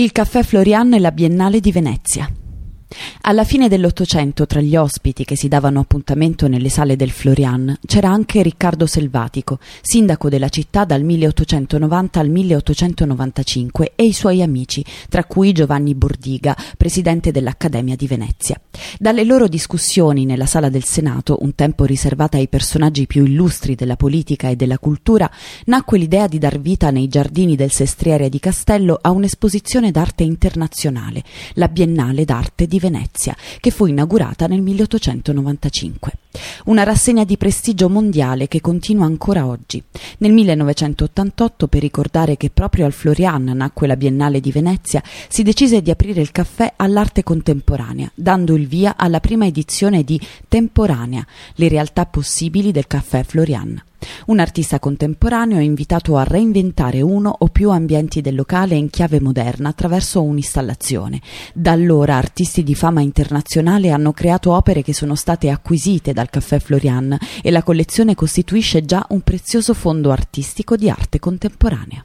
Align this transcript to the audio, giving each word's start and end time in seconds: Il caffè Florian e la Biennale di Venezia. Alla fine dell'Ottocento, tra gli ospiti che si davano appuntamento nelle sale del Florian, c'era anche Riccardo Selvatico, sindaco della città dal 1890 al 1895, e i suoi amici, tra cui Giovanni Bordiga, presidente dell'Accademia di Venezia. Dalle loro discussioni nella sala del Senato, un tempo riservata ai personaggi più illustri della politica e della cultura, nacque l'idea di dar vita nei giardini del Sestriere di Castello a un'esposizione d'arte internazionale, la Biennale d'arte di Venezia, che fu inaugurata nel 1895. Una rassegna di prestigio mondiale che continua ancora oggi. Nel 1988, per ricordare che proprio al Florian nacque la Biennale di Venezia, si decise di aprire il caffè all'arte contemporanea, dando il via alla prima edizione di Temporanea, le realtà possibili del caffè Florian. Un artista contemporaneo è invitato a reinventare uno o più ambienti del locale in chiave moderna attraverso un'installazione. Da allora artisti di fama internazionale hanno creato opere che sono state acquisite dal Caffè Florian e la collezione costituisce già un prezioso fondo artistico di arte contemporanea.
Il 0.00 0.12
caffè 0.12 0.42
Florian 0.42 0.94
e 0.94 0.98
la 0.98 1.12
Biennale 1.12 1.60
di 1.60 1.70
Venezia. 1.72 2.26
Alla 3.22 3.44
fine 3.44 3.68
dell'Ottocento, 3.68 4.46
tra 4.46 4.60
gli 4.60 4.74
ospiti 4.74 5.24
che 5.24 5.36
si 5.36 5.46
davano 5.46 5.80
appuntamento 5.80 6.48
nelle 6.48 6.68
sale 6.68 6.96
del 6.96 7.10
Florian, 7.10 7.78
c'era 7.86 8.08
anche 8.10 8.42
Riccardo 8.42 8.86
Selvatico, 8.86 9.58
sindaco 9.80 10.28
della 10.28 10.48
città 10.48 10.84
dal 10.84 11.02
1890 11.02 12.18
al 12.20 12.28
1895, 12.28 13.92
e 13.94 14.04
i 14.04 14.12
suoi 14.12 14.42
amici, 14.42 14.84
tra 15.08 15.24
cui 15.24 15.52
Giovanni 15.52 15.94
Bordiga, 15.94 16.56
presidente 16.76 17.30
dell'Accademia 17.30 17.94
di 17.94 18.06
Venezia. 18.08 18.60
Dalle 18.98 19.24
loro 19.24 19.46
discussioni 19.46 20.24
nella 20.24 20.46
sala 20.46 20.68
del 20.68 20.84
Senato, 20.84 21.38
un 21.42 21.54
tempo 21.54 21.84
riservata 21.84 22.38
ai 22.38 22.48
personaggi 22.48 23.06
più 23.06 23.24
illustri 23.24 23.76
della 23.76 23.96
politica 23.96 24.48
e 24.48 24.56
della 24.56 24.78
cultura, 24.78 25.30
nacque 25.66 25.98
l'idea 25.98 26.26
di 26.26 26.38
dar 26.38 26.58
vita 26.58 26.90
nei 26.90 27.06
giardini 27.06 27.54
del 27.54 27.70
Sestriere 27.70 28.28
di 28.28 28.40
Castello 28.40 28.98
a 29.00 29.10
un'esposizione 29.10 29.92
d'arte 29.92 30.24
internazionale, 30.24 31.22
la 31.54 31.68
Biennale 31.68 32.24
d'arte 32.24 32.66
di 32.66 32.78
Venezia, 32.80 33.36
che 33.60 33.70
fu 33.70 33.86
inaugurata 33.86 34.48
nel 34.48 34.60
1895. 34.60 36.12
Una 36.64 36.82
rassegna 36.82 37.24
di 37.24 37.36
prestigio 37.36 37.88
mondiale 37.88 38.48
che 38.48 38.60
continua 38.60 39.04
ancora 39.04 39.46
oggi. 39.46 39.82
Nel 40.18 40.32
1988, 40.32 41.68
per 41.68 41.80
ricordare 41.80 42.36
che 42.36 42.50
proprio 42.50 42.86
al 42.86 42.92
Florian 42.92 43.44
nacque 43.44 43.86
la 43.86 43.96
Biennale 43.96 44.40
di 44.40 44.50
Venezia, 44.50 45.02
si 45.28 45.42
decise 45.42 45.82
di 45.82 45.90
aprire 45.90 46.20
il 46.20 46.32
caffè 46.32 46.72
all'arte 46.76 47.22
contemporanea, 47.22 48.10
dando 48.14 48.54
il 48.54 48.66
via 48.66 48.96
alla 48.96 49.20
prima 49.20 49.46
edizione 49.46 50.02
di 50.02 50.20
Temporanea, 50.48 51.24
le 51.54 51.68
realtà 51.68 52.06
possibili 52.06 52.72
del 52.72 52.86
caffè 52.86 53.22
Florian. 53.22 53.80
Un 54.26 54.38
artista 54.38 54.78
contemporaneo 54.78 55.58
è 55.58 55.62
invitato 55.62 56.16
a 56.16 56.24
reinventare 56.24 57.00
uno 57.00 57.34
o 57.38 57.46
più 57.48 57.70
ambienti 57.70 58.20
del 58.20 58.34
locale 58.34 58.74
in 58.74 58.90
chiave 58.90 59.20
moderna 59.20 59.70
attraverso 59.70 60.22
un'installazione. 60.22 61.20
Da 61.54 61.72
allora 61.72 62.16
artisti 62.16 62.62
di 62.62 62.74
fama 62.74 63.00
internazionale 63.00 63.90
hanno 63.90 64.12
creato 64.12 64.52
opere 64.52 64.82
che 64.82 64.92
sono 64.92 65.14
state 65.14 65.50
acquisite 65.50 66.12
dal 66.12 66.30
Caffè 66.30 66.58
Florian 66.58 67.16
e 67.42 67.50
la 67.50 67.62
collezione 67.62 68.14
costituisce 68.14 68.84
già 68.84 69.04
un 69.10 69.22
prezioso 69.22 69.74
fondo 69.74 70.10
artistico 70.10 70.76
di 70.76 70.90
arte 70.90 71.18
contemporanea. 71.18 72.04